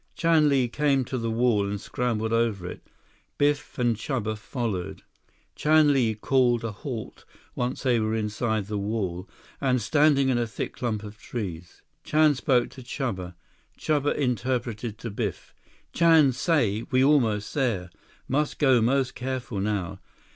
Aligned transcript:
Chan 0.15 0.49
Li 0.49 0.67
came 0.67 1.05
to 1.05 1.15
the 1.19 1.29
wall 1.29 1.67
and 1.67 1.79
scrambled 1.79 2.33
over 2.33 2.65
it. 2.65 2.81
Biff 3.37 3.77
and 3.77 3.95
Chuba 3.95 4.35
followed. 4.35 5.03
Chan 5.53 5.93
Li 5.93 6.15
called 6.15 6.63
a 6.63 6.71
halt 6.71 7.23
once 7.53 7.83
they 7.83 7.99
were 7.99 8.15
inside 8.15 8.65
the 8.65 8.79
wall, 8.79 9.29
and 9.61 9.79
standing 9.79 10.29
in 10.29 10.39
a 10.39 10.47
thick 10.47 10.73
clump 10.73 11.03
of 11.03 11.19
trees. 11.21 11.83
Chan 12.03 12.33
spoke 12.33 12.71
to 12.71 12.81
Chuba. 12.81 13.35
Chuba 13.77 14.15
interpreted 14.17 14.97
to 14.97 15.11
Biff. 15.11 15.53
"Chan 15.93 16.31
say 16.33 16.83
we 16.89 17.03
almost 17.03 17.53
there. 17.53 17.91
Must 18.27 18.57
go 18.57 18.81
most 18.81 19.13
careful 19.13 19.59
now. 19.59 19.99